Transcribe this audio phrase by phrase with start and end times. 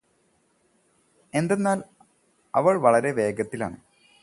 [1.33, 1.79] എന്താന്നാൽ
[2.53, 3.77] അവൾ വളരെ വേഗത്തിലാണ്